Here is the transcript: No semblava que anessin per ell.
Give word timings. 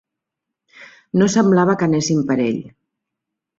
No 1.21 1.27
semblava 1.35 1.77
que 1.83 1.89
anessin 1.91 2.25
per 2.33 2.41
ell. 2.49 2.61